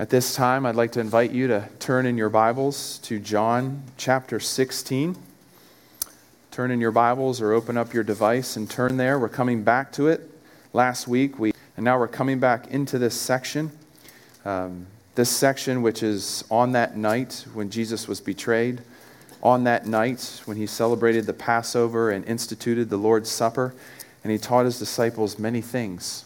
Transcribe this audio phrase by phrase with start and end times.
[0.00, 3.82] At this time, I'd like to invite you to turn in your Bibles to John
[3.98, 5.14] chapter 16.
[6.50, 9.18] Turn in your Bibles or open up your device and turn there.
[9.18, 10.22] We're coming back to it.
[10.72, 13.72] Last week, we, and now we're coming back into this section.
[14.46, 14.86] Um,
[15.16, 18.80] this section, which is on that night when Jesus was betrayed,
[19.42, 23.74] on that night when he celebrated the Passover and instituted the Lord's Supper,
[24.24, 26.24] and he taught his disciples many things.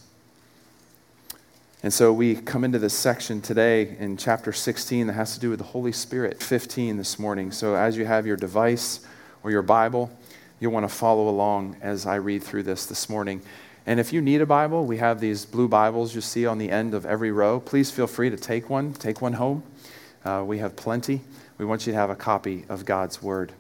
[1.84, 5.50] And so we come into this section today in chapter 16 that has to do
[5.50, 7.52] with the Holy Spirit, 15 this morning.
[7.52, 9.00] So as you have your device
[9.42, 10.10] or your Bible,
[10.58, 13.42] you'll want to follow along as I read through this this morning.
[13.84, 16.70] And if you need a Bible, we have these blue Bibles you see on the
[16.70, 17.60] end of every row.
[17.60, 19.62] Please feel free to take one, take one home.
[20.24, 21.20] Uh, we have plenty.
[21.58, 23.52] We want you to have a copy of God's Word.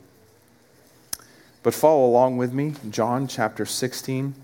[1.62, 4.34] But follow along with me, John chapter 16,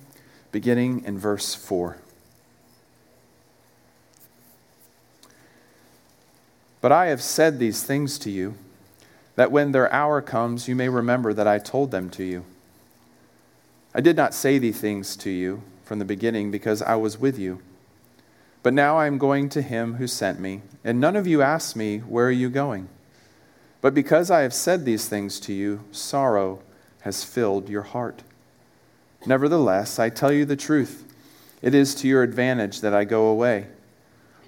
[0.52, 1.96] beginning in verse 4.
[6.80, 8.54] But I have said these things to you,
[9.36, 12.44] that when their hour comes, you may remember that I told them to you.
[13.94, 17.38] I did not say these things to you from the beginning because I was with
[17.38, 17.60] you.
[18.62, 21.74] But now I am going to him who sent me, and none of you asked
[21.74, 22.88] me, Where are you going?
[23.80, 26.60] But because I have said these things to you, sorrow
[27.00, 28.22] has filled your heart.
[29.26, 31.04] Nevertheless, I tell you the truth.
[31.62, 33.66] It is to your advantage that I go away.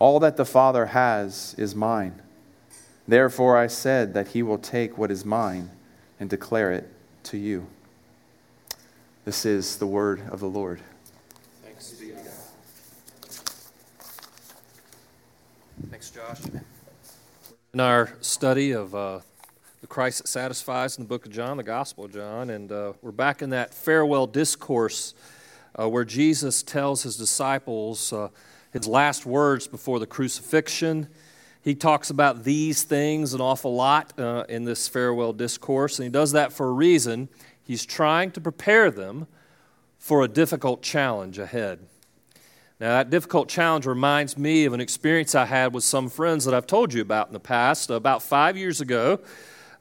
[0.00, 2.22] All that the Father has is mine.
[3.06, 5.70] Therefore, I said that he will take what is mine
[6.18, 6.88] and declare it
[7.24, 7.66] to you.
[9.26, 10.80] This is the word of the Lord.
[11.62, 12.24] Thanks be to God.
[15.90, 16.40] Thanks, Josh.
[17.74, 19.20] In our study of uh,
[19.82, 22.94] the Christ that satisfies in the book of John, the Gospel of John, and uh,
[23.02, 25.12] we're back in that farewell discourse
[25.78, 28.28] uh, where Jesus tells his disciples uh,
[28.72, 31.08] his last words before the crucifixion.
[31.62, 36.10] He talks about these things an awful lot uh, in this farewell discourse, and he
[36.10, 37.28] does that for a reason.
[37.62, 39.26] He's trying to prepare them
[39.98, 41.80] for a difficult challenge ahead.
[42.80, 46.54] Now, that difficult challenge reminds me of an experience I had with some friends that
[46.54, 47.90] I've told you about in the past.
[47.90, 49.20] About five years ago,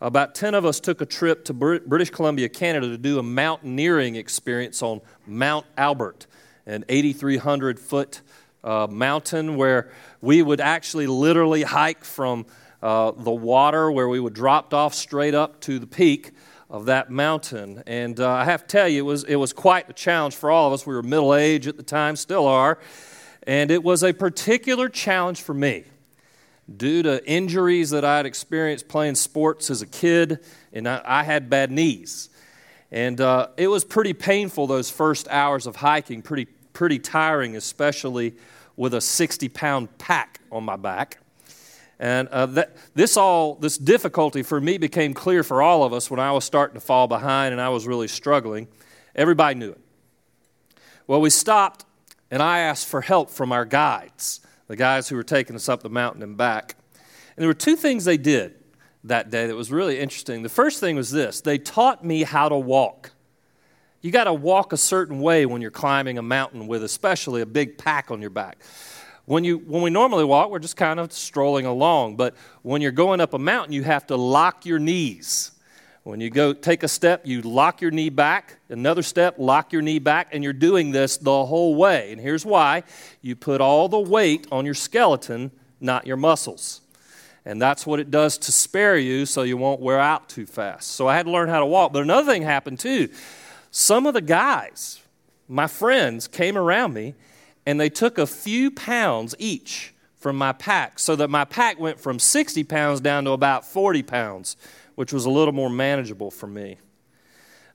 [0.02, 4.18] about 10 of us took a trip to British Columbia, Canada to do a mountaineering
[4.18, 6.28] experience on Mount Albert,
[6.66, 8.20] an 8,300 foot
[8.64, 12.46] uh, mountain where we would actually literally hike from
[12.82, 16.32] uh, the water where we would dropped off straight up to the peak
[16.70, 17.84] of that mountain.
[17.88, 20.52] And uh, I have to tell you, it was, it was quite a challenge for
[20.52, 20.86] all of us.
[20.86, 22.80] We were middle aged at the time, still are.
[23.44, 25.86] And it was a particular challenge for me
[26.78, 31.24] due to injuries that I had experienced playing sports as a kid, and I, I
[31.24, 32.30] had bad knees.
[32.92, 38.36] And uh, it was pretty painful those first hours of hiking, pretty pretty tiring, especially
[38.76, 41.20] with a 60 pound pack on my back.
[42.00, 46.10] And uh, that, this all, this difficulty for me became clear for all of us
[46.10, 48.70] when I was starting to fall behind and I was really struggling.
[49.16, 49.82] Everybody knew it.
[51.08, 51.84] Well, we stopped
[52.32, 55.84] and I asked for help from our guides, the guys who were taking us up
[55.84, 56.76] the mountain and back.
[57.36, 58.56] And there were two things they did
[59.04, 60.44] that day that was really interesting.
[60.44, 63.12] The first thing was this they taught me how to walk.
[64.02, 67.46] You got to walk a certain way when you're climbing a mountain with especially a
[67.46, 68.58] big pack on your back.
[69.26, 72.16] When, you, when we normally walk, we're just kind of strolling along.
[72.16, 75.52] But when you're going up a mountain, you have to lock your knees.
[76.04, 78.58] When you go take a step, you lock your knee back.
[78.70, 80.30] Another step, lock your knee back.
[80.32, 82.14] And you're doing this the whole way.
[82.14, 82.84] And here's why
[83.22, 85.52] you put all the weight on your skeleton,
[85.82, 86.82] not your muscles.
[87.46, 90.92] And that's what it does to spare you so you won't wear out too fast.
[90.92, 91.92] So I had to learn how to walk.
[91.92, 93.10] But another thing happened too.
[93.72, 95.00] Some of the guys,
[95.48, 97.16] my friends, came around me
[97.66, 102.00] and they took a few pounds each from my pack so that my pack went
[102.00, 104.58] from 60 pounds down to about 40 pounds,
[104.96, 106.78] which was a little more manageable for me.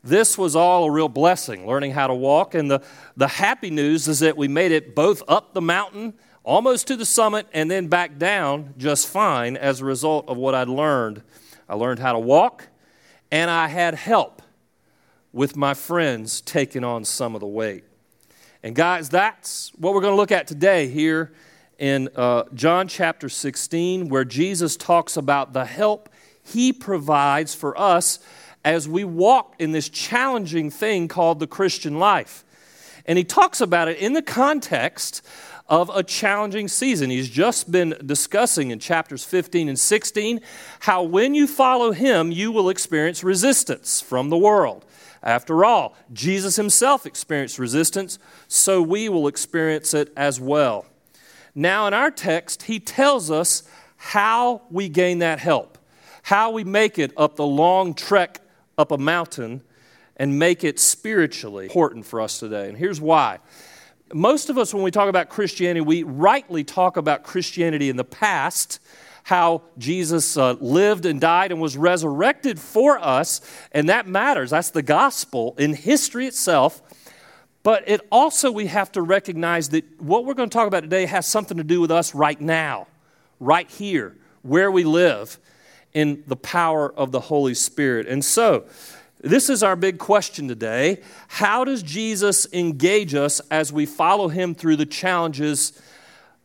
[0.03, 2.55] This was all a real blessing, learning how to walk.
[2.55, 2.83] And the,
[3.17, 6.13] the happy news is that we made it both up the mountain,
[6.43, 10.55] almost to the summit, and then back down just fine as a result of what
[10.55, 11.23] I'd learned.
[11.67, 12.69] I learned how to walk,
[13.31, 14.34] and I had help
[15.35, 17.83] with my friends taking on some of the weight.
[18.63, 21.33] And, guys, that's what we're going to look at today here
[21.77, 26.09] in uh, John chapter 16, where Jesus talks about the help
[26.45, 28.21] he provides for us
[28.65, 32.45] as we walk in this challenging thing called the Christian life.
[33.05, 35.21] And he talks about it in the context
[35.69, 37.11] of a challenging season.
[37.11, 40.41] He's just been discussing in chapters 15 and 16
[40.81, 44.85] how when you follow him, you will experience resistance from the world.
[45.25, 50.85] After all, Jesus himself experienced resistance, so we will experience it as well.
[51.55, 53.63] Now, in our text, he tells us
[53.97, 55.79] how we gain that help,
[56.23, 58.43] how we make it up the long trek
[58.77, 59.63] up a mountain
[60.17, 62.69] and make it spiritually important for us today.
[62.69, 63.39] And here's why.
[64.13, 68.05] Most of us, when we talk about Christianity, we rightly talk about Christianity in the
[68.05, 68.79] past,
[69.25, 73.41] how Jesus uh, lived and died and was resurrected for us,
[73.73, 74.51] and that matters.
[74.51, 76.83] That's the gospel in history itself.
[77.63, 81.07] But it also, we have to recognize that what we're going to talk about today
[81.07, 82.87] has something to do with us right now,
[83.41, 85.39] right here, where we live
[85.95, 88.07] in the power of the Holy Spirit.
[88.07, 88.67] And so,
[89.23, 91.01] this is our big question today.
[91.29, 95.81] How does Jesus engage us as we follow him through the challenges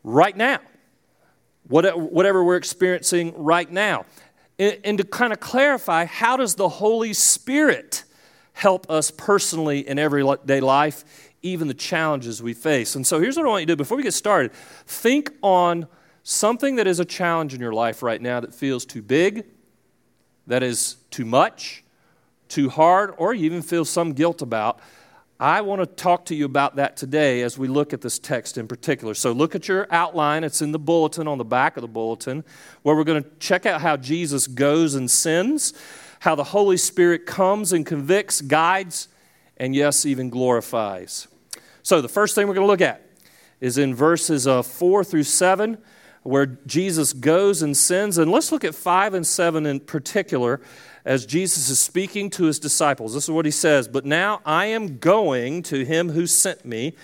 [0.01, 0.59] right now?
[1.69, 4.05] Whatever we're experiencing right now.
[4.57, 8.03] And to kind of clarify, how does the Holy Spirit
[8.53, 12.95] help us personally in everyday life, even the challenges we face?
[12.95, 14.51] And so here's what I want you to do before we get started
[14.85, 15.87] think on
[16.23, 19.45] something that is a challenge in your life right now that feels too big,
[20.47, 21.83] that is too much,
[22.49, 24.79] too hard, or you even feel some guilt about,
[25.41, 28.57] I want to talk to you about that today as we look at this text
[28.57, 29.13] in particular.
[29.13, 30.43] So, look at your outline.
[30.43, 32.43] It's in the bulletin on the back of the bulletin,
[32.81, 35.73] where we're going to check out how Jesus goes and sins,
[36.19, 39.07] how the Holy Spirit comes and convicts, guides,
[39.55, 41.29] and yes, even glorifies.
[41.83, 43.01] So, the first thing we're going to look at
[43.61, 45.77] is in verses uh, 4 through 7
[46.23, 48.17] where Jesus goes and sins.
[48.17, 50.59] And let's look at 5 and 7 in particular
[51.05, 53.13] as Jesus is speaking to his disciples.
[53.13, 56.95] This is what he says But now I am going to him who sent me.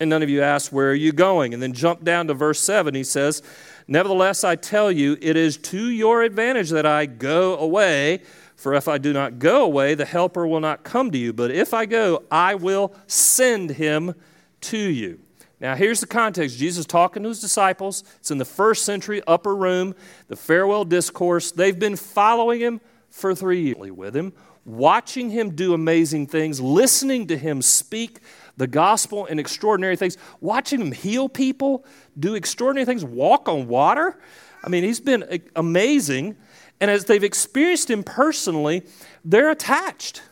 [0.00, 1.54] And none of you ask, Where are you going?
[1.54, 2.94] And then jump down to verse 7.
[2.94, 3.42] He says,
[3.86, 8.22] Nevertheless, I tell you, it is to your advantage that I go away.
[8.56, 11.32] For if I do not go away, the Helper will not come to you.
[11.32, 14.14] But if I go, I will send him
[14.62, 15.18] to you.
[15.60, 18.02] Now, here's the context Jesus talking to his disciples.
[18.18, 19.94] It's in the first century upper room,
[20.26, 21.52] the farewell discourse.
[21.52, 22.80] They've been following him
[23.12, 24.32] for three years with him,
[24.64, 28.20] watching him do amazing things, listening to him speak
[28.56, 31.84] the gospel in extraordinary things, watching him heal people,
[32.18, 34.18] do extraordinary things, walk on water.
[34.64, 36.36] I mean, he's been uh, amazing.
[36.80, 38.82] And as they've experienced him personally,
[39.24, 40.22] they're attached.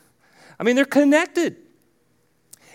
[0.59, 1.57] I mean, they're connected.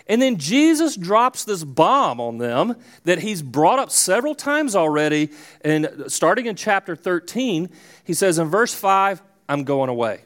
[0.08, 5.30] And then Jesus drops this bomb on them that he's brought up several times already.
[5.62, 7.68] And starting in chapter 13,
[8.04, 10.20] he says in verse 5, I'm going away.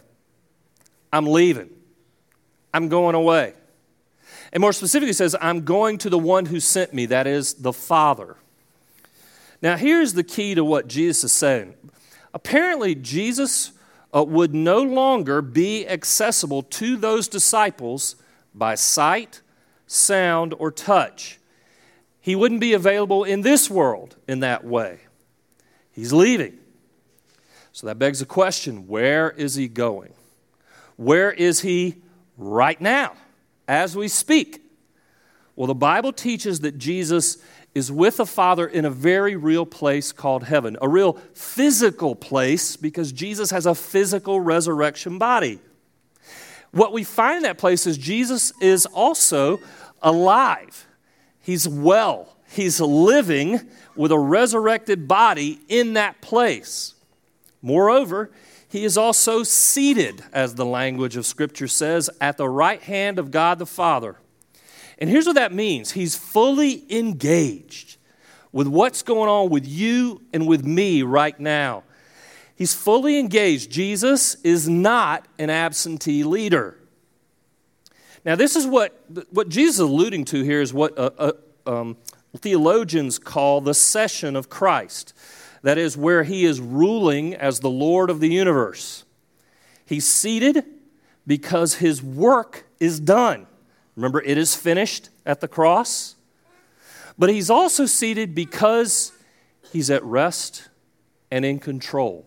[1.12, 1.70] I'm leaving.
[2.72, 3.54] I'm going away.
[4.52, 7.72] And more specifically, says, I'm going to the one who sent me, that is the
[7.72, 8.36] Father.
[9.62, 11.74] Now, here's the key to what Jesus is saying.
[12.32, 13.72] Apparently, Jesus
[14.14, 18.16] uh, would no longer be accessible to those disciples
[18.54, 19.40] by sight
[19.90, 21.40] sound, or touch.
[22.20, 25.00] He wouldn't be available in this world in that way.
[25.90, 26.59] He's leaving.
[27.72, 30.12] So that begs the question where is he going?
[30.96, 31.96] Where is he
[32.36, 33.14] right now
[33.68, 34.62] as we speak?
[35.56, 37.38] Well, the Bible teaches that Jesus
[37.74, 42.76] is with the Father in a very real place called heaven, a real physical place
[42.76, 45.60] because Jesus has a physical resurrection body.
[46.72, 49.60] What we find in that place is Jesus is also
[50.02, 50.86] alive.
[51.40, 52.36] He's well.
[52.48, 53.60] He's living
[53.96, 56.94] with a resurrected body in that place.
[57.62, 58.30] Moreover,
[58.68, 63.30] he is also seated, as the language of Scripture says, at the right hand of
[63.30, 64.16] God the Father.
[64.98, 67.96] And here's what that means He's fully engaged
[68.52, 71.84] with what's going on with you and with me right now.
[72.54, 73.70] He's fully engaged.
[73.70, 76.76] Jesus is not an absentee leader.
[78.24, 81.34] Now, this is what, what Jesus is alluding to here is what a,
[81.66, 81.96] a, um,
[82.36, 85.14] theologians call the session of Christ.
[85.62, 89.04] That is, where he is ruling as the Lord of the universe.
[89.84, 90.64] He's seated
[91.26, 93.46] because his work is done.
[93.96, 96.16] Remember, it is finished at the cross.
[97.18, 99.12] But he's also seated because
[99.72, 100.68] he's at rest
[101.30, 102.26] and in control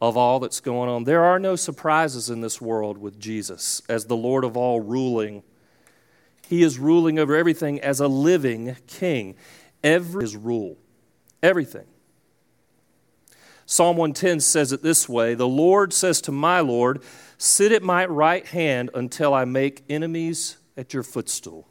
[0.00, 1.04] of all that's going on.
[1.04, 5.42] There are no surprises in this world with Jesus as the Lord of all ruling.
[6.48, 9.36] He is ruling over everything as a living king.
[9.84, 10.76] Every his rule.
[11.42, 11.86] Everything.
[13.70, 17.04] Psalm 110 says it this way The Lord says to my Lord,
[17.38, 21.68] Sit at my right hand until I make enemies at your footstool.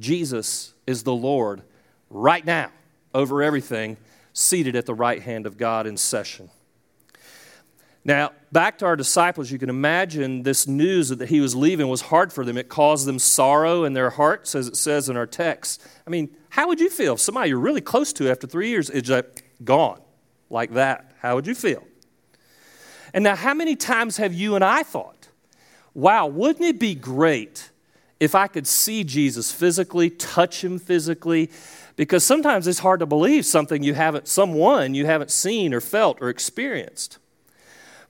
[0.00, 1.62] Jesus is the Lord
[2.10, 2.72] right now
[3.14, 3.98] over everything,
[4.32, 6.50] seated at the right hand of God in session.
[8.04, 12.00] Now, back to our disciples, you can imagine this news that he was leaving was
[12.00, 12.58] hard for them.
[12.58, 15.86] It caused them sorrow in their hearts, as it says in our text.
[16.04, 18.90] I mean, how would you feel if somebody you're really close to after three years
[18.90, 20.00] is like gone?
[20.50, 21.84] Like that, how would you feel?
[23.14, 25.28] And now, how many times have you and I thought,
[25.94, 27.70] wow, wouldn't it be great
[28.18, 31.50] if I could see Jesus physically, touch him physically?
[31.96, 36.18] Because sometimes it's hard to believe something you haven't, someone you haven't seen or felt
[36.20, 37.18] or experienced.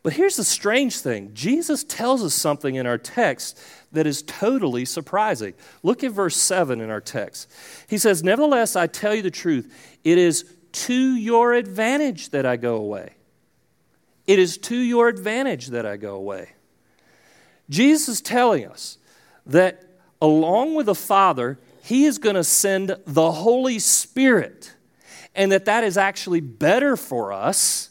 [0.03, 3.61] But here's the strange thing Jesus tells us something in our text
[3.93, 5.55] that is totally surprising.
[5.83, 7.51] Look at verse 7 in our text.
[7.89, 12.57] He says, Nevertheless, I tell you the truth, it is to your advantage that I
[12.57, 13.15] go away.
[14.27, 16.53] It is to your advantage that I go away.
[17.69, 18.99] Jesus is telling us
[19.47, 19.85] that
[20.21, 24.75] along with the Father, He is going to send the Holy Spirit,
[25.35, 27.91] and that that is actually better for us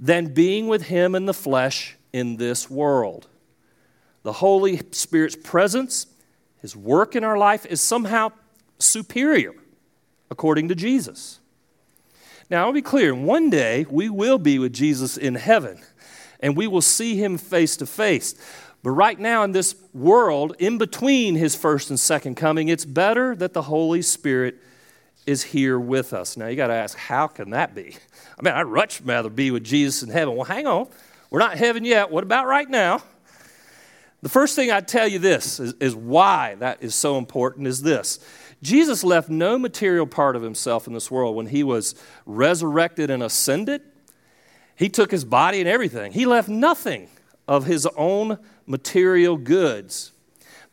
[0.00, 3.28] than being with Him in the flesh in this world.
[4.22, 6.06] The Holy Spirit's presence,
[6.60, 8.32] His work in our life, is somehow
[8.78, 9.54] superior,
[10.30, 11.40] according to Jesus.
[12.50, 15.80] Now, I'll be clear one day we will be with Jesus in heaven
[16.40, 18.34] and we will see him face to face.
[18.82, 23.34] But right now, in this world, in between his first and second coming, it's better
[23.36, 24.56] that the Holy Spirit
[25.26, 26.36] is here with us.
[26.36, 27.96] Now, you got to ask, how can that be?
[28.38, 30.34] I mean, I'd much rather be with Jesus in heaven.
[30.36, 30.88] Well, hang on.
[31.28, 32.10] We're not heaven yet.
[32.10, 33.02] What about right now?
[34.22, 37.82] The first thing I'd tell you this is, is why that is so important is
[37.82, 38.20] this
[38.62, 41.94] Jesus left no material part of himself in this world when he was
[42.26, 43.82] resurrected and ascended.
[44.74, 46.12] He took his body and everything.
[46.12, 47.08] He left nothing
[47.46, 50.12] of his own material goods.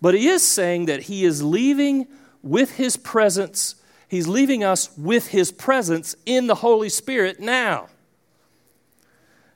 [0.02, 2.08] But he is saying that he is leaving
[2.44, 3.76] with his presence,
[4.08, 7.88] he's leaving us with his presence in the Holy Spirit now.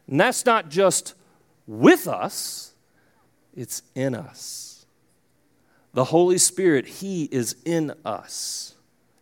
[0.08, 1.14] And that's not just
[1.68, 2.74] with us,
[3.56, 4.69] it's in us.
[5.94, 8.76] The Holy Spirit, He is in us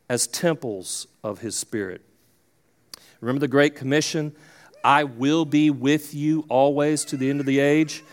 [0.09, 2.01] as temples of His Spirit.
[3.21, 4.35] Remember the Great Commission?
[4.83, 8.03] I will be with you always to the end of the age.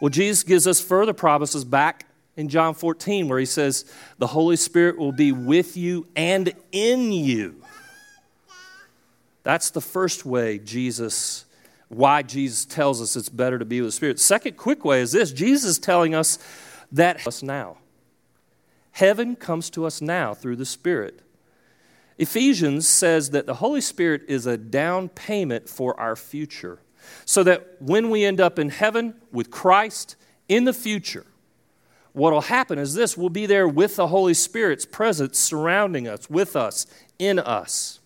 [0.00, 4.56] Well, Jesus gives us further promises back in John 14 where He says, The Holy
[4.56, 7.62] Spirit will be with you and in you.
[9.42, 11.44] That's the first way Jesus,
[11.88, 14.20] why Jesus tells us it's better to be with the Spirit.
[14.20, 16.38] Second quick way is this Jesus is telling us
[16.92, 17.78] that us now.
[18.92, 21.22] Heaven comes to us now through the Spirit.
[22.18, 26.80] Ephesians says that the Holy Spirit is a down payment for our future.
[27.24, 30.16] So that when we end up in heaven with Christ
[30.48, 31.24] in the future,
[32.12, 36.28] what will happen is this we'll be there with the Holy Spirit's presence surrounding us,
[36.28, 36.86] with us,
[37.18, 38.00] in us.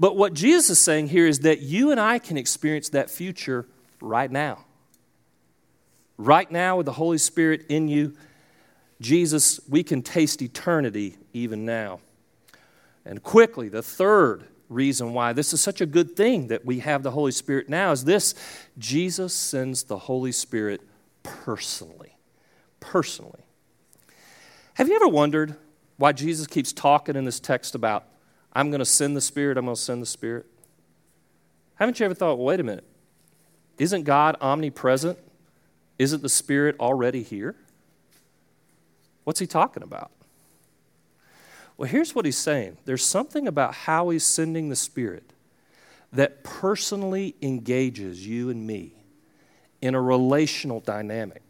[0.00, 3.66] But what Jesus is saying here is that you and I can experience that future
[4.00, 4.64] right now.
[6.16, 8.16] Right now, with the Holy Spirit in you
[9.02, 12.00] Jesus, we can taste eternity even now.
[13.04, 17.02] And quickly, the third reason why this is such a good thing that we have
[17.02, 18.34] the Holy Spirit now is this
[18.78, 20.80] Jesus sends the Holy Spirit
[21.22, 22.16] personally.
[22.80, 23.42] Personally.
[24.74, 25.56] Have you ever wondered
[25.98, 28.06] why Jesus keeps talking in this text about,
[28.52, 30.46] I'm going to send the Spirit, I'm going to send the Spirit?
[31.74, 32.86] Haven't you ever thought, well, wait a minute,
[33.78, 35.18] isn't God omnipresent?
[35.98, 37.56] Isn't the Spirit already here?
[39.24, 40.10] What's he talking about?
[41.76, 45.32] Well, here's what he's saying there's something about how he's sending the Spirit
[46.12, 48.92] that personally engages you and me
[49.80, 51.42] in a relational dynamic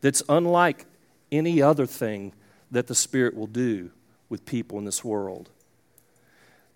[0.00, 0.86] that's unlike
[1.30, 2.32] any other thing
[2.70, 3.90] that the Spirit will do
[4.28, 5.48] with people in this world.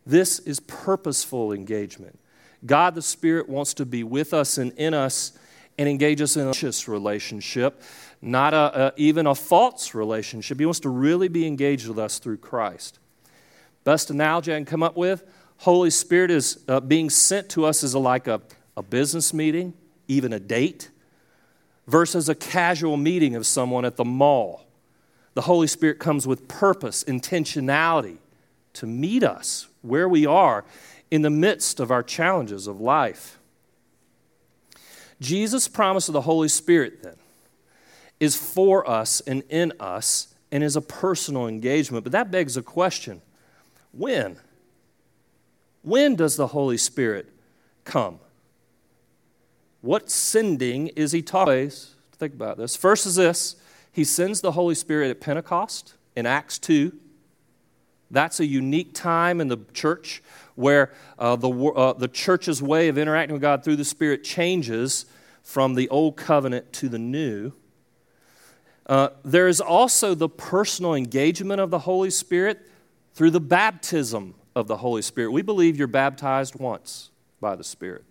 [0.07, 2.19] This is purposeful engagement.
[2.65, 5.33] God the Spirit wants to be with us and in us
[5.81, 7.83] and engage us in a relationship
[8.23, 10.59] not a, a, even a false relationship.
[10.59, 12.99] He wants to really be engaged with us through Christ.
[13.85, 15.25] Best analogy I can come up with
[15.59, 18.41] Holy Spirit is uh, being sent to us as a, like a,
[18.77, 19.75] a business meeting,
[20.09, 20.91] even a date,
[21.87, 24.67] versus a casual meeting of someone at the mall.
[25.35, 28.19] The Holy Spirit comes with purpose, intentionality
[28.75, 30.65] to meet us where we are
[31.11, 33.40] in the midst of our challenges of life.
[35.21, 37.17] Jesus' promise of the Holy Spirit, then,
[38.19, 42.05] is for us and in us and is a personal engagement.
[42.05, 43.23] But that begs a question
[43.93, 44.37] when?
[45.83, 47.29] When does the Holy Spirit
[47.85, 48.19] come?
[49.81, 51.71] What sending is he talking?
[52.13, 52.77] Think about this.
[52.77, 53.57] First is this
[53.93, 56.93] He sends the Holy Spirit at Pentecost in Acts 2.
[58.11, 60.23] That's a unique time in the church
[60.55, 65.07] where uh, the, uh, the church's way of interacting with God through the Spirit changes
[65.43, 67.53] from the old covenant to the new.
[68.87, 72.67] Uh, there is also the personal engagement of the Holy Spirit
[73.15, 75.31] through the baptism of the Holy Spirit.
[75.31, 78.05] We believe you're baptized once by the Spirit.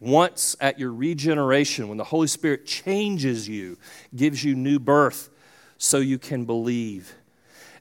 [0.00, 3.78] Once at your regeneration, when the Holy Spirit changes you,
[4.14, 5.30] gives you new birth,
[5.78, 7.14] so you can believe.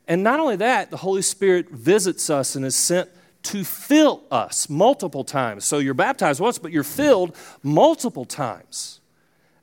[0.07, 3.09] And not only that, the Holy Spirit visits us and is sent
[3.43, 5.65] to fill us multiple times.
[5.65, 9.01] So you're baptized once, but you're filled multiple times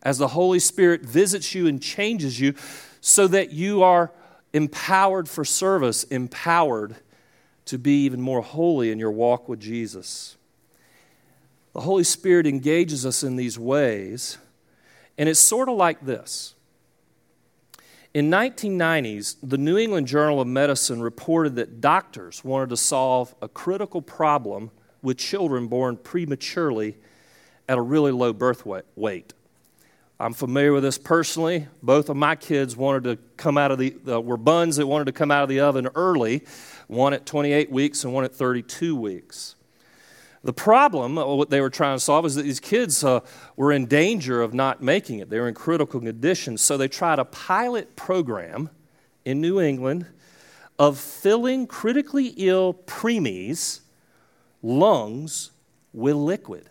[0.02, 2.54] as the Holy Spirit visits you and changes you
[3.00, 4.12] so that you are
[4.52, 6.96] empowered for service, empowered
[7.66, 10.36] to be even more holy in your walk with Jesus.
[11.72, 14.38] The Holy Spirit engages us in these ways,
[15.16, 16.54] and it's sort of like this.
[18.12, 23.46] In 1990s, the New England Journal of Medicine reported that doctors wanted to solve a
[23.46, 26.96] critical problem with children born prematurely
[27.68, 29.32] at a really low birth weight.
[30.18, 31.68] I'm familiar with this personally.
[31.84, 35.04] Both of my kids wanted to come out of the, uh, were buns that wanted
[35.04, 36.44] to come out of the oven early,
[36.88, 39.54] one at 28 weeks and one at 32 weeks.
[40.42, 43.20] The problem, uh, what they were trying to solve, is that these kids uh,
[43.56, 45.28] were in danger of not making it.
[45.28, 46.62] They were in critical conditions.
[46.62, 48.70] So they tried a pilot program
[49.24, 50.06] in New England
[50.78, 53.80] of filling critically ill preemies'
[54.62, 55.50] lungs
[55.92, 56.70] with liquid.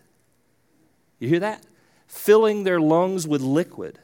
[1.20, 1.64] You hear that?
[2.10, 3.96] filling their lungs with liquid.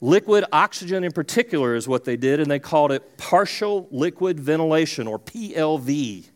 [0.00, 5.08] Liquid oxygen, in particular, is what they did, and they called it partial liquid ventilation,
[5.08, 6.28] or PLV.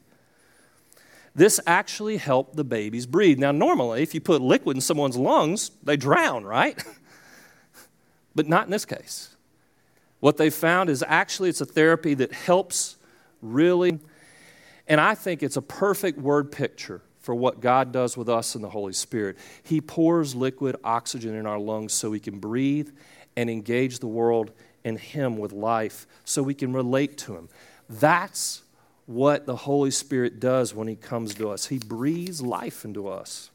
[1.37, 3.39] This actually helped the babies breathe.
[3.39, 6.83] Now, normally, if you put liquid in someone's lungs, they drown, right?
[8.35, 9.37] but not in this case.
[10.21, 12.97] What they found is actually it's a therapy that helps
[13.43, 13.99] really,
[14.89, 18.63] and I think it's a perfect word picture for what God does with us in
[18.63, 19.37] the Holy Spirit.
[19.63, 22.89] He pours liquid oxygen in our lungs so we can breathe
[23.37, 24.53] and engage the world
[24.87, 27.51] and Him with life so we can relate to Him.
[27.91, 28.63] That's
[29.07, 31.67] what the Holy Spirit does when He comes to us.
[31.67, 33.51] He breathes life into us.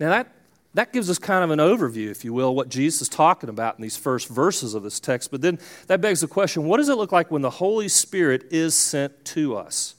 [0.00, 0.32] Now, that,
[0.74, 3.76] that gives us kind of an overview, if you will, what Jesus is talking about
[3.76, 5.30] in these first verses of this text.
[5.30, 8.46] But then that begs the question what does it look like when the Holy Spirit
[8.50, 9.94] is sent to us?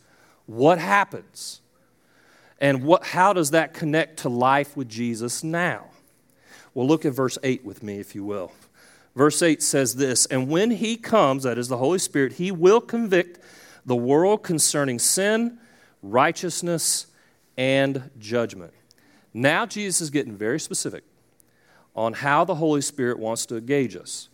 [0.46, 1.62] What happens?
[2.60, 5.86] And what, how does that connect to life with Jesus now?
[6.74, 8.52] Well, look at verse 8 with me, if you will.
[9.16, 12.82] Verse 8 says this And when he comes, that is the Holy Spirit, he will
[12.82, 13.40] convict
[13.86, 15.58] the world concerning sin,
[16.02, 17.08] righteousness,
[17.58, 18.74] and judgment.
[19.34, 21.04] Now, Jesus is getting very specific
[21.96, 24.30] on how the Holy Spirit wants to engage us.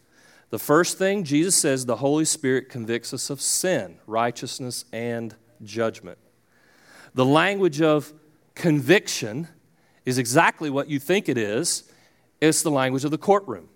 [0.49, 6.17] The first thing Jesus says, the Holy Spirit convicts us of sin, righteousness, and judgment.
[7.13, 8.13] The language of
[8.55, 9.47] conviction
[10.05, 11.83] is exactly what you think it is
[12.41, 13.67] it's the language of the courtroom.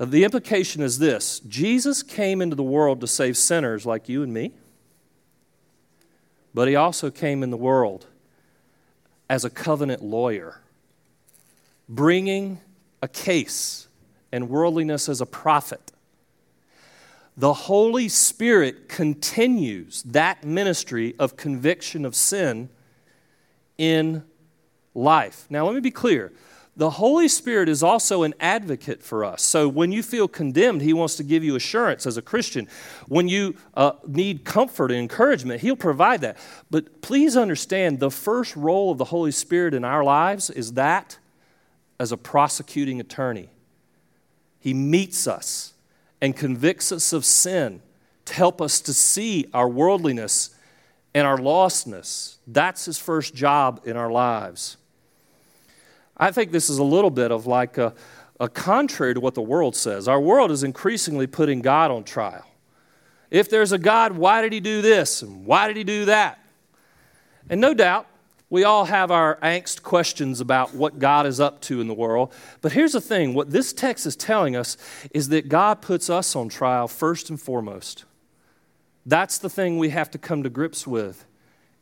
[0.00, 4.22] Uh, the implication is this Jesus came into the world to save sinners like you
[4.22, 4.52] and me,
[6.54, 8.06] but he also came in the world
[9.28, 10.62] as a covenant lawyer,
[11.88, 12.58] bringing
[13.00, 13.86] a case
[14.32, 15.92] and worldliness as a prophet
[17.40, 22.68] the Holy Spirit continues that ministry of conviction of sin
[23.78, 24.22] in
[24.94, 25.46] life.
[25.48, 26.32] Now, let me be clear.
[26.76, 29.42] The Holy Spirit is also an advocate for us.
[29.42, 32.68] So when you feel condemned, He wants to give you assurance as a Christian.
[33.08, 36.38] When you uh, need comfort and encouragement, He'll provide that.
[36.70, 41.18] But please understand the first role of the Holy Spirit in our lives is that
[41.98, 43.50] as a prosecuting attorney.
[44.58, 45.74] He meets us
[46.20, 47.82] and convicts us of sin
[48.24, 50.54] to help us to see our worldliness
[51.14, 52.36] and our lostness.
[52.46, 54.76] That's his first job in our lives.
[56.20, 57.94] I think this is a little bit of like a,
[58.38, 60.06] a contrary to what the world says.
[60.06, 62.46] Our world is increasingly putting God on trial.
[63.30, 65.22] If there's a God, why did he do this?
[65.22, 66.38] And why did he do that?
[67.48, 68.06] And no doubt,
[68.50, 72.34] we all have our angst questions about what God is up to in the world.
[72.60, 74.76] But here's the thing what this text is telling us
[75.12, 78.04] is that God puts us on trial first and foremost.
[79.06, 81.24] That's the thing we have to come to grips with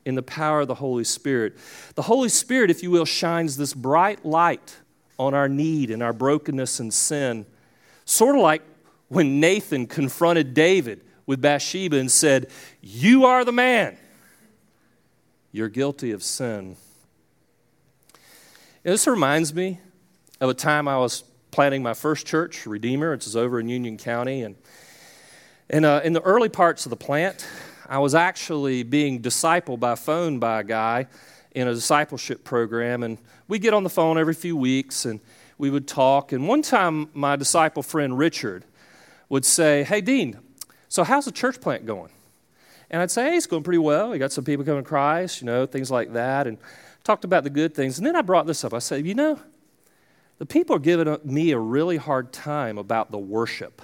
[0.08, 1.58] in the power of the Holy Spirit.
[1.94, 4.78] The Holy Spirit, if you will, shines this bright light
[5.18, 7.44] on our need and our brokenness and sin.
[8.06, 8.62] Sort of like
[9.08, 12.48] when Nathan confronted David with Bathsheba and said,
[12.80, 13.98] You are the man.
[15.52, 16.76] You're guilty of sin.
[18.82, 19.78] And this reminds me
[20.40, 23.12] of a time I was planting my first church, Redeemer.
[23.12, 24.42] It's over in Union County.
[24.42, 24.56] And,
[25.68, 27.46] and uh, in the early parts of the plant,
[27.88, 31.06] I was actually being discipled by phone by a guy
[31.52, 33.02] in a discipleship program.
[33.02, 35.20] And we get on the phone every few weeks and
[35.56, 36.32] we would talk.
[36.32, 38.64] And one time, my disciple friend Richard
[39.28, 40.38] would say, Hey, Dean,
[40.88, 42.10] so how's the church plant going?
[42.90, 44.10] And I'd say, hey, it's going pretty well.
[44.10, 46.46] We got some people coming to Christ, you know, things like that.
[46.46, 46.58] And
[47.04, 47.98] talked about the good things.
[47.98, 48.72] And then I brought this up.
[48.72, 49.38] I said, you know,
[50.38, 53.82] the people are giving me a really hard time about the worship.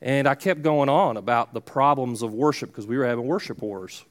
[0.00, 3.60] And I kept going on about the problems of worship because we were having worship
[3.60, 4.04] wars.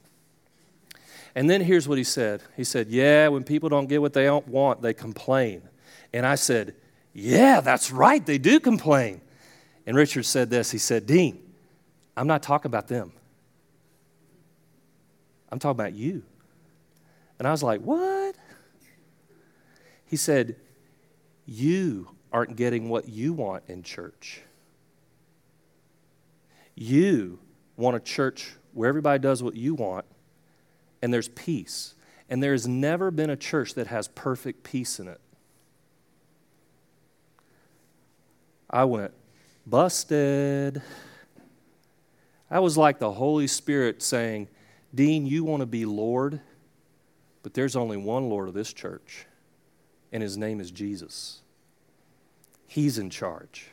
[1.34, 4.24] And then here's what he said He said, Yeah, when people don't get what they
[4.24, 5.62] don't want, they complain.
[6.12, 6.74] And I said,
[7.12, 9.20] Yeah, that's right, they do complain.
[9.86, 11.40] And Richard said this He said, Dean,
[12.16, 13.12] I'm not talking about them.
[15.50, 16.22] I'm talking about you.
[17.38, 18.34] And I was like, What?
[20.04, 20.56] He said,
[21.46, 24.42] You aren't getting what you want in church.
[26.80, 27.40] You
[27.76, 30.04] want a church where everybody does what you want
[31.02, 31.94] and there's peace.
[32.28, 35.20] And there has never been a church that has perfect peace in it.
[38.70, 39.12] I went,
[39.66, 40.82] busted.
[42.50, 44.48] I was like the Holy Spirit saying,
[44.94, 46.40] Dean, you want to be Lord,
[47.42, 49.26] but there's only one Lord of this church,
[50.12, 51.40] and his name is Jesus.
[52.66, 53.70] He's in charge.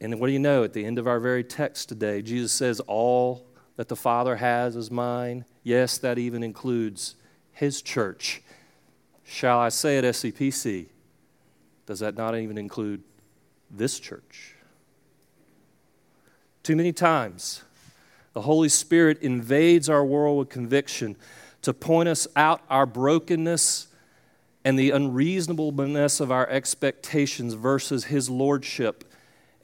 [0.00, 0.64] And what do you know?
[0.64, 4.76] At the end of our very text today, Jesus says, All that the Father has
[4.76, 5.44] is mine.
[5.62, 7.14] Yes, that even includes
[7.52, 8.42] his church.
[9.24, 10.86] Shall I say at SCPC?
[11.86, 13.02] Does that not even include
[13.70, 14.54] this church?
[16.62, 17.62] Too many times,
[18.32, 21.16] the Holy Spirit invades our world with conviction
[21.62, 23.88] to point us out our brokenness
[24.64, 29.04] and the unreasonableness of our expectations versus His lordship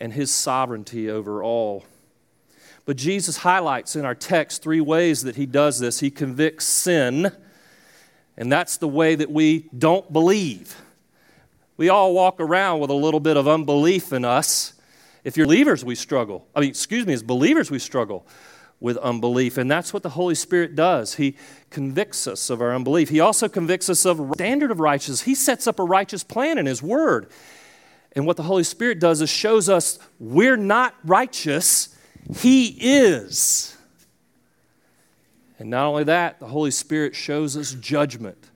[0.02, 1.84] and His sovereignty over all.
[2.84, 6.00] But Jesus highlights in our text three ways that He does this.
[6.00, 7.30] He convicts sin,
[8.36, 10.76] and that's the way that we don't believe.
[11.76, 14.74] We all walk around with a little bit of unbelief in us.
[15.22, 16.48] If you're believers, we struggle.
[16.54, 18.26] I mean, excuse me, as believers, we struggle
[18.80, 19.56] with unbelief.
[19.56, 21.14] And that's what the Holy Spirit does.
[21.14, 21.36] He
[21.70, 23.08] convicts us of our unbelief.
[23.08, 25.22] He also convicts us of standard of righteousness.
[25.22, 27.30] He sets up a righteous plan in His Word.
[28.14, 31.96] And what the Holy Spirit does is shows us we're not righteous,
[32.36, 33.76] He is.
[35.58, 38.50] And not only that, the Holy Spirit shows us judgment.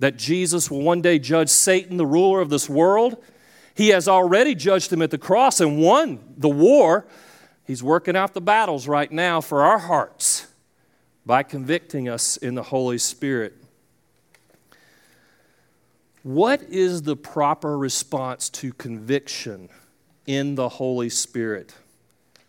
[0.00, 3.22] That Jesus will one day judge Satan, the ruler of this world,
[3.74, 7.06] he has already judged him at the cross and won the war.
[7.66, 10.46] He's working out the battles right now for our hearts
[11.26, 13.63] by convicting us in the Holy Spirit.
[16.24, 19.68] What is the proper response to conviction
[20.26, 21.74] in the Holy Spirit?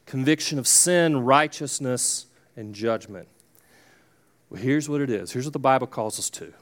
[0.05, 3.27] Conviction of sin, righteousness, and judgment.
[4.49, 5.33] Well, here's what it is.
[5.33, 6.53] Here's what the Bible calls us to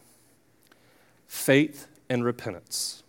[1.28, 3.04] faith and repentance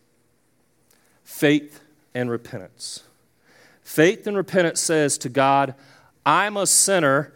[1.22, 1.80] faith
[2.14, 3.04] and repentance.
[3.82, 5.74] Faith and repentance says to God,
[6.26, 7.32] I'm a sinner.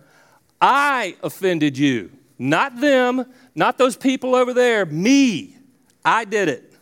[0.61, 2.11] I offended you.
[2.39, 5.58] Not them, not those people over there, me.
[6.05, 6.73] I did it.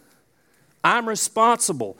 [0.82, 1.96] I'm responsible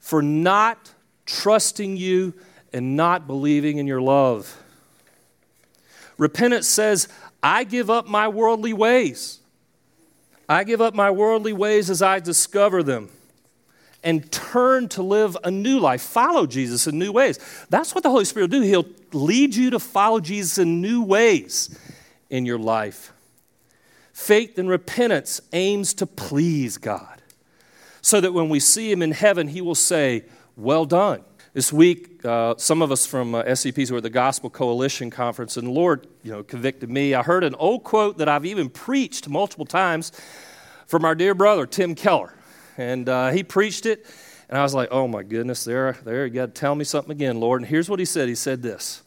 [0.00, 0.92] for not
[1.26, 2.34] trusting you
[2.72, 4.60] and not believing in your love.
[6.18, 7.08] Repentance says,
[7.42, 9.40] I give up my worldly ways.
[10.48, 13.08] I give up my worldly ways as I discover them
[14.02, 17.38] and turn to live a new life, follow Jesus in new ways.
[17.70, 18.66] That's what the Holy Spirit will do.
[18.66, 21.76] He'll lead you to follow Jesus in new ways
[22.28, 23.13] in your life.
[24.14, 27.20] Faith and repentance aims to please God
[28.00, 30.24] so that when we see Him in heaven, He will say,
[30.56, 31.22] Well done.
[31.52, 35.58] This week, uh, some of us from uh, SCPC were at the Gospel Coalition Conference,
[35.58, 37.14] and the Lord you know, convicted me.
[37.14, 40.10] I heard an old quote that I've even preached multiple times
[40.86, 42.34] from our dear brother, Tim Keller
[42.76, 44.06] and uh, he preached it.
[44.48, 47.12] And I was like, oh my goodness, there, there, you got to tell me something
[47.12, 47.62] again, Lord.
[47.62, 49.02] And here's what he said He said this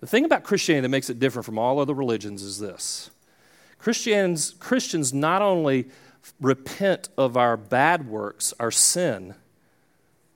[0.00, 3.10] The thing about Christianity that makes it different from all other religions is this
[3.84, 5.88] Christians, Christians not only
[6.40, 9.34] repent of our bad works, our sin,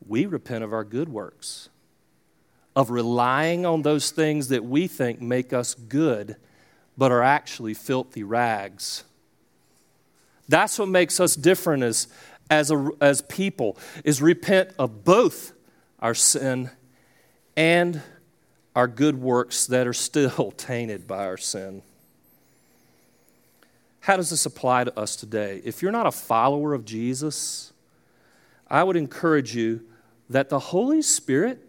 [0.07, 1.71] we repent of our good works,
[2.77, 6.37] of relying on those things that we think make us good,
[6.99, 9.05] but are actually filthy rags.
[10.47, 12.07] That's what makes us different as,
[12.51, 15.55] as, a, as people, is repent of both
[16.01, 16.69] our sin
[17.57, 18.03] and
[18.77, 21.81] our good works that are still tainted by our sin.
[24.09, 25.61] How does this apply to us today?
[25.67, 27.75] If you're not a follower of Jesus,
[28.67, 29.83] I would encourage you
[30.31, 31.61] that the Holy Spirit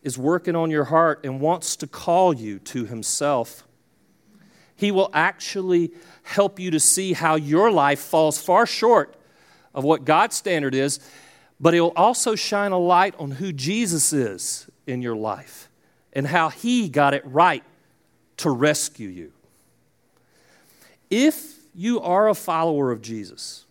[0.00, 3.64] is working on your heart and wants to call you to Himself.
[4.76, 5.90] He will actually
[6.22, 9.16] help you to see how your life falls far short
[9.74, 11.00] of what God's standard is,
[11.58, 15.68] but He'll also shine a light on who Jesus is in your life
[16.12, 17.64] and how He got it right
[18.36, 19.32] to rescue you.
[21.10, 23.64] If you are a follower of Jesus,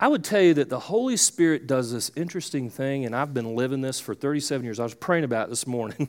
[0.00, 3.54] I would tell you that the Holy Spirit does this interesting thing, and I've been
[3.54, 4.80] living this for 37 years.
[4.80, 6.08] I was praying about this morning.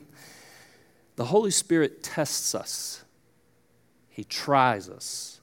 [1.16, 3.04] the Holy Spirit tests us,
[4.08, 5.40] He tries us.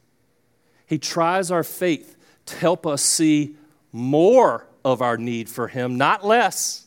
[0.86, 3.56] He tries our faith to help us see
[3.92, 6.86] more of our need for Him, not less.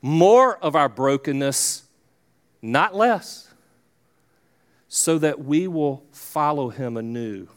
[0.00, 1.82] More of our brokenness,
[2.60, 3.48] not less.
[4.88, 7.48] So that we will follow Him anew.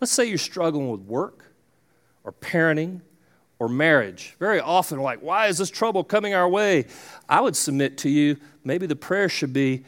[0.00, 1.52] Let's say you're struggling with work
[2.24, 3.00] or parenting
[3.58, 4.36] or marriage.
[4.38, 6.86] Very often, like, why is this trouble coming our way?
[7.28, 9.84] I would submit to you, maybe the prayer should be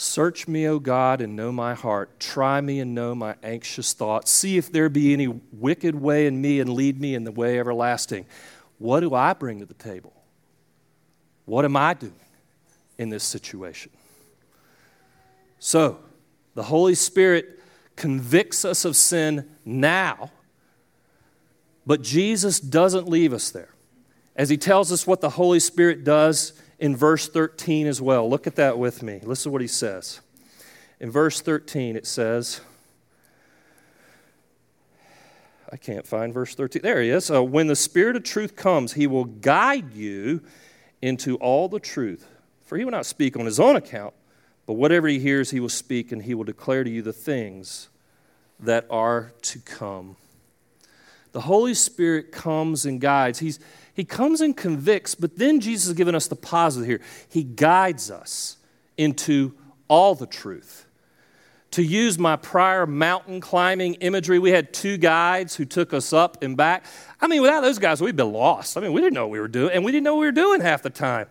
[0.00, 2.20] Search me, O God, and know my heart.
[2.20, 4.30] Try me and know my anxious thoughts.
[4.30, 7.58] See if there be any wicked way in me and lead me in the way
[7.58, 8.24] everlasting.
[8.78, 10.12] What do I bring to the table?
[11.46, 12.14] What am I doing
[12.96, 13.90] in this situation?
[15.58, 15.98] So,
[16.54, 17.57] the Holy Spirit
[17.98, 20.30] convicts us of sin now
[21.88, 23.70] but Jesus doesn't leave us there.
[24.36, 28.28] As he tells us what the Holy Spirit does in verse 13 as well.
[28.28, 29.20] Look at that with me.
[29.22, 30.20] Listen to what he says.
[31.00, 32.60] In verse 13, it says,
[35.72, 36.82] I can't find verse 13.
[36.82, 37.30] There he is.
[37.30, 40.42] Uh, when the Spirit of truth comes, he will guide you
[41.00, 42.28] into all the truth.
[42.66, 44.12] For he will not speak on his own account,
[44.68, 47.88] but whatever he hears, he will speak, and he will declare to you the things
[48.60, 50.16] that are to come.
[51.32, 53.38] The Holy Spirit comes and guides.
[53.38, 53.58] He's,
[53.94, 57.00] he comes and convicts, but then Jesus has given us the positive here.
[57.30, 58.58] He guides us
[58.98, 59.54] into
[59.88, 60.84] all the truth.
[61.70, 66.42] To use my prior mountain climbing imagery, we had two guides who took us up
[66.42, 66.84] and back.
[67.22, 68.76] I mean, without those guys, we'd been lost.
[68.76, 70.26] I mean, we didn't know what we were doing, and we didn't know what we
[70.26, 71.26] were doing half the time.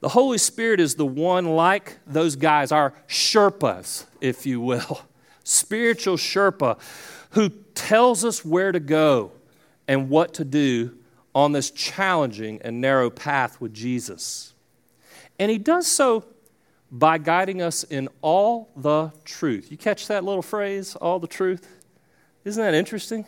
[0.00, 5.02] The Holy Spirit is the one like those guys, our Sherpas, if you will,
[5.42, 6.78] spiritual Sherpa,
[7.30, 9.32] who tells us where to go
[9.88, 10.96] and what to do
[11.34, 14.54] on this challenging and narrow path with Jesus.
[15.38, 16.24] And he does so
[16.90, 19.70] by guiding us in all the truth.
[19.70, 21.68] You catch that little phrase, all the truth?
[22.44, 23.26] Isn't that interesting?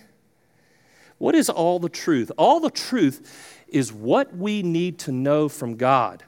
[1.19, 2.33] What is all the truth?
[2.39, 6.25] All the truth is what we need to know from God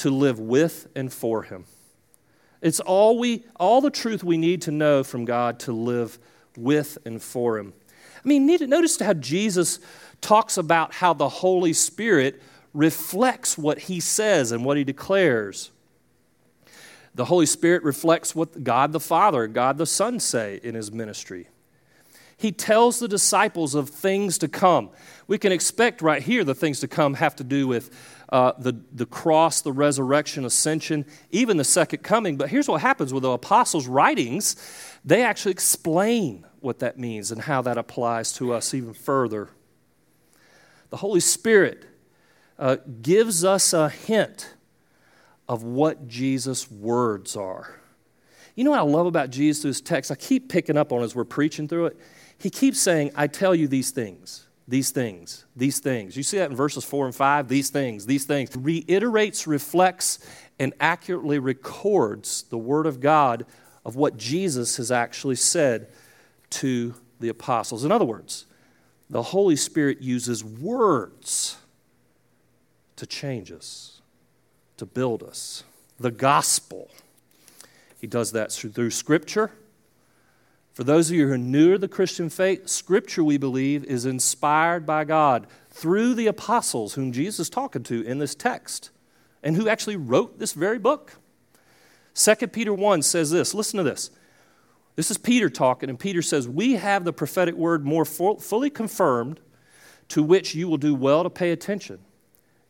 [0.00, 1.64] to live with and for him.
[2.60, 6.18] It's all we all the truth we need to know from God to live
[6.56, 7.72] with and for him.
[8.22, 9.78] I mean, notice how Jesus
[10.20, 12.42] talks about how the Holy Spirit
[12.74, 15.70] reflects what he says and what he declares.
[17.14, 21.48] The Holy Spirit reflects what God the Father God the Son say in his ministry.
[22.36, 24.90] He tells the disciples of things to come.
[25.26, 27.90] We can expect right here the things to come have to do with
[28.30, 32.36] uh, the, the cross, the resurrection, ascension, even the second coming.
[32.36, 34.56] But here's what happens with the apostles' writings
[35.04, 39.48] they actually explain what that means and how that applies to us even further.
[40.90, 41.84] The Holy Spirit
[42.58, 44.54] uh, gives us a hint
[45.48, 47.80] of what Jesus' words are.
[48.54, 50.10] You know what I love about Jesus text?
[50.10, 51.96] I keep picking up on as we're preaching through it.
[52.36, 56.16] He keeps saying, I tell you these things, these things, these things.
[56.16, 57.48] You see that in verses four and five?
[57.48, 58.56] These things, these things.
[58.56, 60.20] Reiterates, reflects,
[60.60, 63.46] and accurately records the Word of God
[63.84, 65.88] of what Jesus has actually said
[66.50, 67.84] to the apostles.
[67.84, 68.46] In other words,
[69.10, 71.56] the Holy Spirit uses words
[72.94, 74.00] to change us,
[74.76, 75.64] to build us.
[75.98, 76.88] The gospel.
[78.00, 79.50] He does that through through Scripture.
[80.80, 84.06] For those of you who are new to the Christian faith, Scripture, we believe, is
[84.06, 88.88] inspired by God through the apostles whom Jesus is talking to in this text
[89.42, 91.16] and who actually wrote this very book.
[92.14, 94.10] 2 Peter 1 says this listen to this.
[94.96, 99.38] This is Peter talking, and Peter says, We have the prophetic word more fully confirmed,
[100.08, 101.98] to which you will do well to pay attention,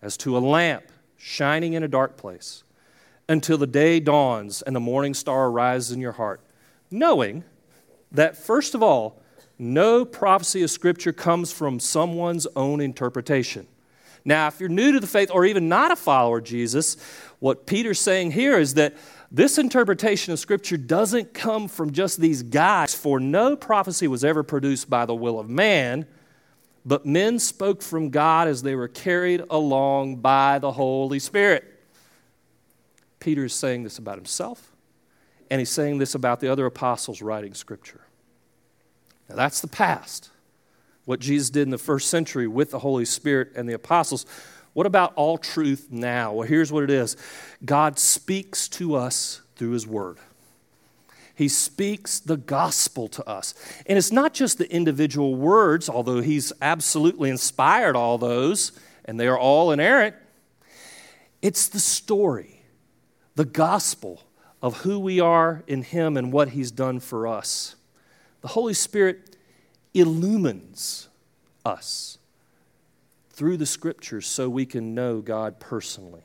[0.03, 2.65] as to a lamp shining in a dark place,
[3.29, 6.41] until the day dawns and the morning star arises in your heart,
[6.91, 7.45] knowing
[8.13, 9.23] that, first of all,
[9.59, 13.67] no prophecy of Scripture comes from someone's own interpretation.
[14.25, 16.97] Now, if you're new to the faith or even not a follower of Jesus,
[17.39, 18.97] what Peter's saying here is that
[19.31, 24.43] this interpretation of Scripture doesn't come from just these guys, for no prophecy was ever
[24.43, 26.07] produced by the will of man,
[26.85, 31.65] but men spoke from God as they were carried along by the Holy Spirit.
[33.21, 34.70] Peter is saying this about himself,
[35.51, 38.01] and he's saying this about the other apostles writing Scripture.
[39.29, 40.31] Now, that's the past,
[41.05, 44.27] what Jesus did in the first century with the Holy Spirit and the apostles.
[44.73, 46.33] What about all truth now?
[46.33, 47.17] Well, here's what it is
[47.65, 50.19] God speaks to us through His Word.
[51.35, 53.55] He speaks the gospel to us.
[53.87, 58.73] And it's not just the individual words, although He's absolutely inspired all those,
[59.05, 60.15] and they are all inerrant.
[61.41, 62.63] It's the story,
[63.35, 64.23] the gospel
[64.63, 67.77] of who we are in Him and what He's done for us.
[68.43, 69.37] The Holy Spirit
[69.95, 71.09] illumines
[71.65, 72.19] us
[73.31, 76.23] through the scriptures so we can know God personally.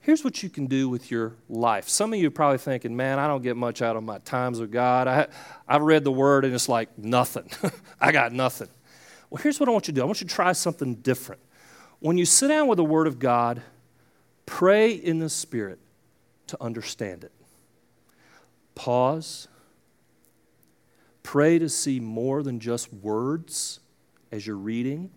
[0.00, 1.88] Here's what you can do with your life.
[1.88, 4.60] Some of you are probably thinking, man, I don't get much out of my times
[4.60, 5.06] with God.
[5.06, 5.26] I,
[5.66, 7.50] I've read the word and it's like nothing.
[8.00, 8.68] I got nothing.
[9.28, 11.42] Well, here's what I want you to do I want you to try something different.
[12.00, 13.60] When you sit down with the word of God,
[14.46, 15.78] pray in the Spirit
[16.48, 17.32] to understand it.
[18.74, 19.48] Pause.
[21.22, 23.80] Pray to see more than just words
[24.30, 25.10] as you're reading.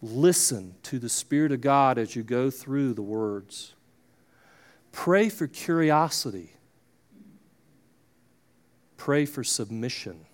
[0.00, 3.74] Listen to the Spirit of God as you go through the words.
[4.90, 6.54] Pray for curiosity.
[8.96, 10.26] Pray for submission.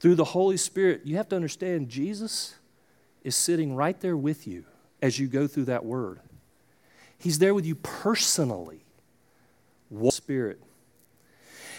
[0.00, 2.54] Through the Holy Spirit, you have to understand Jesus
[3.22, 4.64] is sitting right there with you
[5.00, 6.20] as you go through that word.
[7.18, 8.84] He's there with you personally.
[10.10, 10.60] Spirit.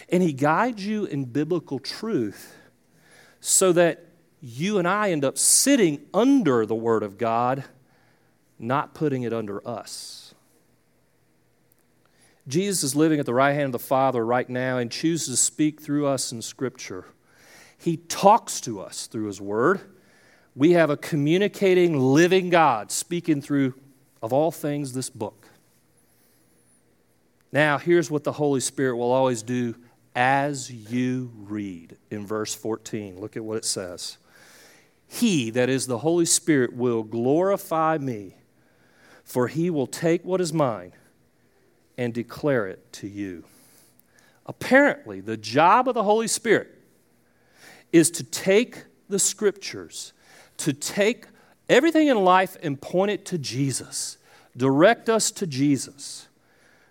[0.09, 2.55] And He guides you in biblical truth
[3.39, 4.05] so that
[4.41, 7.63] you and I end up sitting under the Word of God,
[8.59, 10.33] not putting it under us.
[12.47, 15.43] Jesus is living at the right hand of the Father right now and chooses to
[15.43, 17.05] speak through us in Scripture.
[17.77, 19.81] He talks to us through His Word.
[20.55, 23.73] We have a communicating, living God speaking through,
[24.25, 25.49] of all things, this book.
[27.51, 29.75] Now, here's what the Holy Spirit will always do
[30.15, 33.19] as you read in verse 14.
[33.19, 34.17] Look at what it says.
[35.07, 38.33] He, that is the Holy Spirit, will glorify me,
[39.23, 40.93] for he will take what is mine
[41.95, 43.43] and declare it to you.
[44.47, 46.81] Apparently, the job of the Holy Spirit
[47.93, 50.13] is to take the scriptures,
[50.57, 51.27] to take
[51.69, 54.17] everything in life and point it to Jesus,
[54.55, 56.27] direct us to Jesus.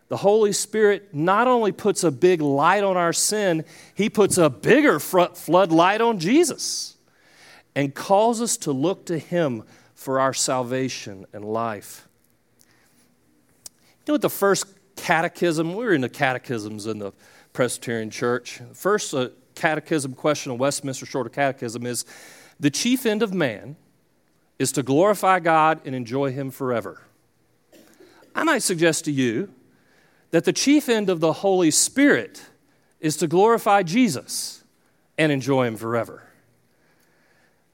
[0.09, 4.51] The Holy Spirit not only puts a big light on our sin, He puts a
[4.51, 6.97] bigger floodlight on Jesus
[7.75, 12.07] and calls us to look to Him for our salvation and life.
[14.07, 17.13] You know what the first catechism, we were in the catechisms in the
[17.55, 18.59] Presbyterian Church.
[18.59, 19.15] The first
[19.55, 22.05] catechism question of Westminster Shorter Catechism is
[22.61, 23.77] the chief end of man
[24.59, 27.03] is to glorify God and enjoy Him forever.
[28.35, 29.53] I might suggest to you
[30.31, 32.43] that the chief end of the Holy Spirit
[33.01, 34.65] is to glorify Jesus
[35.17, 36.23] and enjoy Him forever.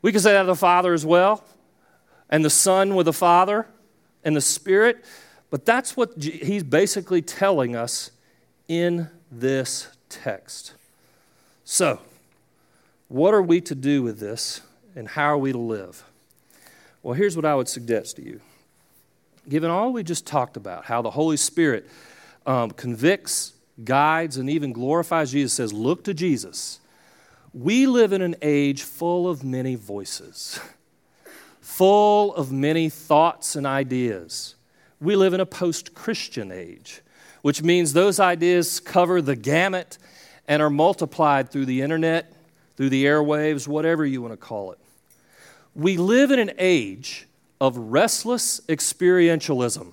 [0.03, 1.45] We can say that of the Father as well,
[2.29, 3.67] and the Son with the Father,
[4.25, 5.05] and the Spirit.
[5.51, 8.11] But that's what he's basically telling us
[8.69, 10.75] in this text.
[11.65, 12.01] So,
[13.09, 14.61] what are we to do with this,
[14.95, 16.05] and how are we to live?
[17.03, 18.41] Well, here's what I would suggest to you.
[19.49, 21.89] Given all we just talked about, how the Holy Spirit
[22.47, 26.81] um, convicts, guides, and even glorifies Jesus, says, Look to Jesus
[27.53, 30.61] we live in an age full of many voices,
[31.61, 34.55] full of many thoughts and ideas.
[35.01, 37.01] We live in a post Christian age,
[37.43, 39.99] which means those ideas cover the gamut
[40.47, 42.33] and are multiplied through the internet,
[42.77, 44.79] through the airwaves, whatever you want to call it.
[45.75, 47.29] We live in an age
[47.61, 49.93] of restless experientialism,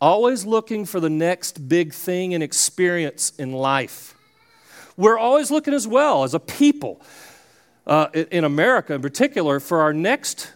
[0.00, 4.14] always looking for the next big thing and experience in life.
[4.96, 7.02] We're always looking as well as a people,
[7.86, 10.52] uh, in America in particular, for our next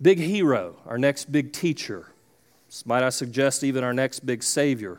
[0.00, 2.06] big hero, our next big teacher.
[2.86, 4.98] Might I suggest even our next big savior?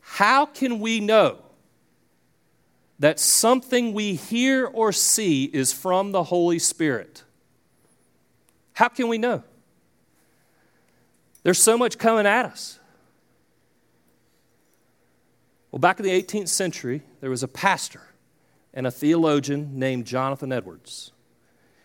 [0.00, 1.38] How can we know
[2.98, 7.24] that something we hear or see is from the Holy Spirit?
[8.76, 9.42] How can we know?
[11.42, 12.78] There's so much coming at us.
[15.70, 18.02] Well, back in the 18th century, there was a pastor
[18.74, 21.12] and a theologian named Jonathan Edwards.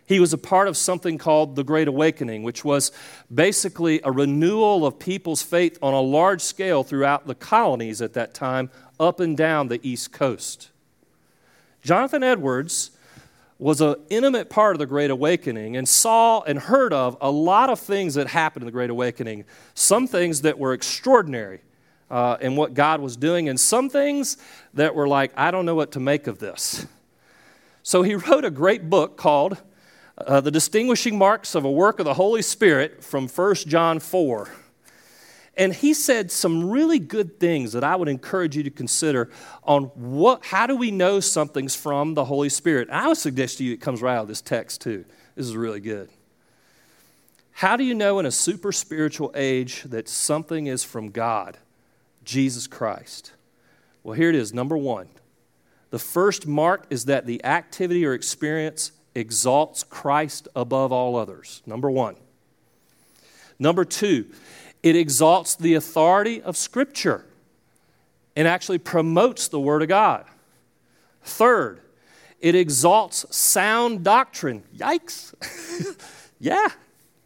[0.06, 2.92] He was a part of something called the Great Awakening, which was
[3.34, 8.34] basically a renewal of people's faith on a large scale throughout the colonies at that
[8.34, 8.70] time,
[9.00, 10.72] up and down the East Coast.
[11.82, 12.92] Jonathan Edwards
[13.62, 17.70] was an intimate part of the Great Awakening and saw and heard of a lot
[17.70, 19.46] of things that happened in the Great Awakening.
[19.76, 21.62] Some things that were extraordinary
[22.10, 24.38] uh, in what God was doing, and some things
[24.74, 26.88] that were like, I don't know what to make of this.
[27.84, 29.62] So he wrote a great book called
[30.18, 34.50] uh, the distinguishing marks of a work of the Holy Spirit from 1 John 4.
[35.58, 39.30] And he said some really good things that I would encourage you to consider
[39.64, 42.88] on what, how do we know something's from the Holy Spirit.
[42.88, 45.04] And I would suggest to you it comes right out of this text too.
[45.36, 46.10] This is really good.
[47.52, 51.58] How do you know in a super spiritual age that something is from God,
[52.24, 53.34] Jesus Christ?
[54.04, 54.54] Well, here it is.
[54.54, 55.10] Number one,
[55.90, 61.62] the first mark is that the activity or experience exalts Christ above all others.
[61.66, 62.16] Number one.
[63.60, 64.26] Number two,
[64.84, 67.26] it exalts the authority of Scripture
[68.36, 70.26] and actually promotes the Word of God.
[71.24, 71.82] Third,
[72.40, 74.64] it exalts sound doctrine.
[74.76, 75.34] Yikes.
[76.40, 76.70] yeah,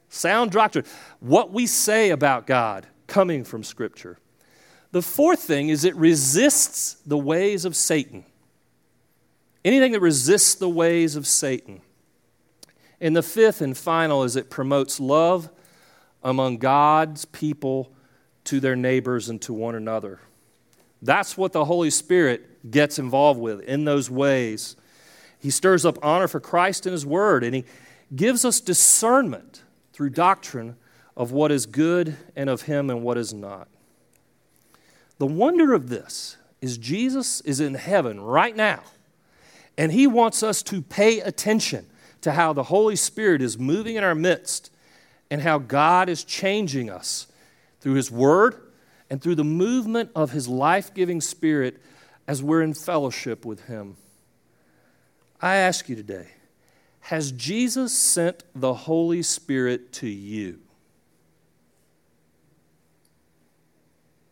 [0.10, 0.86] sound doctrine.
[1.20, 4.18] What we say about God coming from Scripture.
[4.92, 8.26] The fourth thing is it resists the ways of Satan.
[9.64, 11.82] Anything that resists the ways of Satan.
[13.02, 15.50] And the fifth and final is it promotes love
[16.26, 17.94] among God's people
[18.44, 20.20] to their neighbors and to one another.
[21.02, 24.76] That's what the Holy Spirit gets involved with in those ways.
[25.40, 27.64] He stirs up honor for Christ and His Word, and He
[28.14, 29.64] gives us discernment
[29.94, 30.76] through doctrine
[31.16, 33.70] of what is good and of Him and what is not.
[35.18, 38.84] The wonder of this is Jesus is in heaven right now
[39.78, 41.86] and He wants us to pay attention
[42.22, 44.72] to how the Holy Spirit is moving in our midst
[45.36, 47.28] and how God is changing us
[47.82, 48.56] through His Word
[49.10, 51.82] and through the movement of His life giving Spirit
[52.26, 53.98] as we're in fellowship with Him.
[55.42, 56.28] I ask you today
[57.02, 60.60] Has Jesus sent the Holy Spirit to you?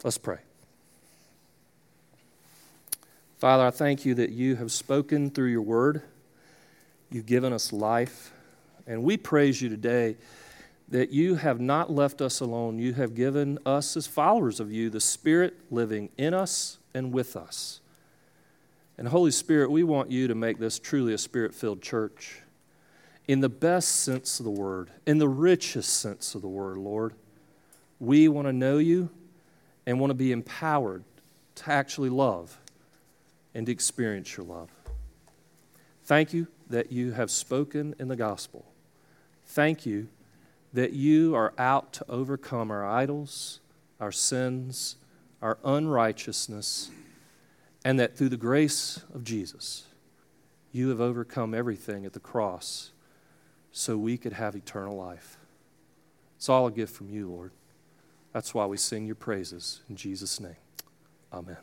[0.05, 0.39] Let's pray.
[3.39, 6.01] Father, I thank you that you have spoken through your word.
[7.11, 8.31] You've given us life.
[8.87, 10.15] And we praise you today
[10.93, 12.77] that you have not left us alone.
[12.77, 17.35] You have given us, as followers of you, the Spirit living in us and with
[17.35, 17.81] us.
[18.99, 22.41] And Holy Spirit, we want you to make this truly a spirit filled church
[23.27, 27.15] in the best sense of the word, in the richest sense of the word, Lord.
[27.99, 29.09] We want to know you
[29.87, 31.03] and want to be empowered
[31.55, 32.55] to actually love
[33.55, 34.69] and experience your love.
[36.03, 38.63] Thank you that you have spoken in the gospel.
[39.47, 40.09] Thank you
[40.73, 43.59] that you are out to overcome our idols,
[43.99, 44.95] our sins,
[45.41, 46.89] our unrighteousness,
[47.85, 49.85] and that through the grace of Jesus,
[50.71, 52.91] you have overcome everything at the cross
[53.71, 55.37] so we could have eternal life.
[56.37, 57.51] It's all a gift from you, Lord.
[58.33, 60.55] That's why we sing your praises in Jesus' name.
[61.31, 61.57] Amen.